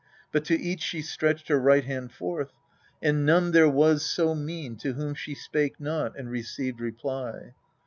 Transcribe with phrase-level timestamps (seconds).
[0.31, 2.51] But to each she stretched Her right hand forth;
[3.03, 7.53] and none there was so mean To whom she spake not and received reply.